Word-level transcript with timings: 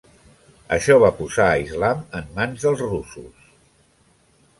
Això 0.77 0.95
va 1.03 1.11
posar 1.19 1.45
a 1.49 1.59
Islam 1.63 2.01
en 2.21 2.31
mans 2.39 2.65
dels 2.67 2.81
russos. 2.87 3.45